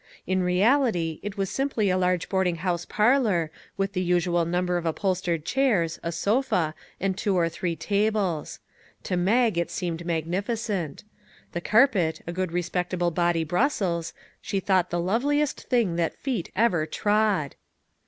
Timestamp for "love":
14.99-15.23